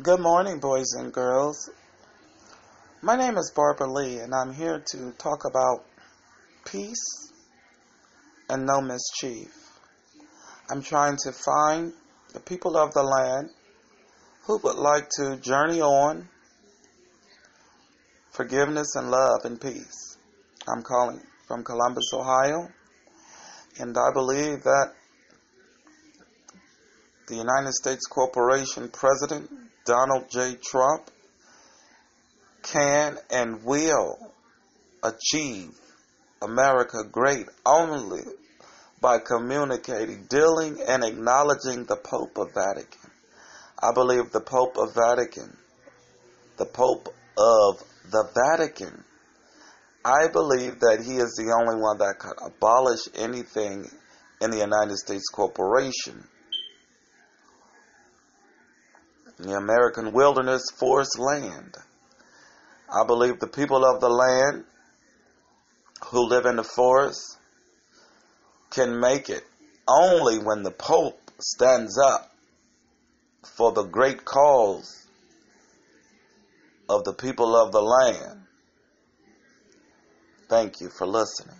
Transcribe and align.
Good 0.00 0.20
morning, 0.20 0.60
boys 0.60 0.92
and 0.92 1.12
girls. 1.12 1.70
My 3.02 3.16
name 3.16 3.36
is 3.36 3.50
Barbara 3.50 3.90
Lee, 3.90 4.20
and 4.20 4.32
I'm 4.32 4.54
here 4.54 4.80
to 4.92 5.10
talk 5.18 5.44
about 5.44 5.84
peace 6.64 7.32
and 8.48 8.64
no 8.64 8.80
mischief. 8.80 9.48
I'm 10.70 10.82
trying 10.82 11.16
to 11.24 11.32
find 11.32 11.92
the 12.32 12.38
people 12.38 12.76
of 12.76 12.94
the 12.94 13.02
land 13.02 13.50
who 14.46 14.58
would 14.58 14.76
like 14.76 15.08
to 15.16 15.36
journey 15.38 15.80
on 15.80 16.28
forgiveness 18.30 18.94
and 18.94 19.10
love 19.10 19.40
and 19.42 19.60
peace. 19.60 20.16
I'm 20.68 20.84
calling 20.84 21.20
from 21.48 21.64
Columbus, 21.64 22.12
Ohio, 22.14 22.68
and 23.80 23.98
I 23.98 24.12
believe 24.12 24.62
that 24.62 24.92
the 27.26 27.34
United 27.34 27.72
States 27.72 28.06
Corporation 28.06 28.90
President 28.90 29.50
Donald 29.88 30.28
J. 30.28 30.54
Trump 30.62 31.10
can 32.62 33.16
and 33.30 33.64
will 33.64 34.18
achieve 35.02 35.70
America 36.42 36.98
great 37.10 37.46
only 37.64 38.20
by 39.00 39.18
communicating, 39.18 40.26
dealing, 40.28 40.78
and 40.86 41.02
acknowledging 41.02 41.86
the 41.86 41.96
Pope 41.96 42.36
of 42.36 42.52
Vatican. 42.52 43.10
I 43.82 43.94
believe 43.94 44.30
the 44.30 44.42
Pope 44.42 44.76
of 44.76 44.94
Vatican, 44.94 45.56
the 46.58 46.66
Pope 46.66 47.08
of 47.38 47.82
the 48.10 48.28
Vatican, 48.34 49.04
I 50.04 50.28
believe 50.28 50.80
that 50.80 51.02
he 51.02 51.16
is 51.16 51.32
the 51.34 51.56
only 51.58 51.80
one 51.80 51.96
that 51.96 52.18
could 52.18 52.36
abolish 52.44 53.08
anything 53.14 53.90
in 54.42 54.50
the 54.50 54.58
United 54.58 54.98
States 54.98 55.30
Corporation 55.32 56.28
the 59.38 59.56
American 59.56 60.12
wilderness 60.12 60.70
forest 60.78 61.18
land. 61.18 61.74
I 62.92 63.06
believe 63.06 63.38
the 63.38 63.46
people 63.46 63.84
of 63.84 64.00
the 64.00 64.08
land 64.08 64.64
who 66.06 66.28
live 66.28 66.46
in 66.46 66.56
the 66.56 66.64
forest 66.64 67.38
can 68.70 68.98
make 69.00 69.30
it 69.30 69.44
only 69.86 70.38
when 70.38 70.62
the 70.62 70.70
Pope 70.70 71.20
stands 71.38 71.98
up 71.98 72.32
for 73.56 73.72
the 73.72 73.84
great 73.84 74.24
cause 74.24 75.06
of 76.88 77.04
the 77.04 77.12
people 77.12 77.56
of 77.56 77.72
the 77.72 77.82
land. 77.82 78.42
Thank 80.48 80.80
you 80.80 80.88
for 80.88 81.06
listening. 81.06 81.56